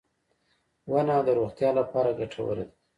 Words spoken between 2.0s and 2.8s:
ګټوره ده.